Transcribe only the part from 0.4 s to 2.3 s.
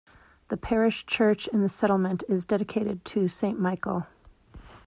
The parish church in the settlement